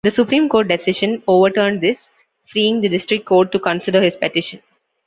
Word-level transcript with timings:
The 0.03 0.09
Supreme 0.09 0.49
Court 0.49 0.67
decision 0.67 1.21
overturned 1.27 1.79
this, 1.81 2.07
freeing 2.47 2.81
the 2.81 2.89
District 2.89 3.23
Court 3.23 3.51
to 3.51 3.59
consider 3.59 4.01
his 4.01 4.15
petition. 4.15 4.59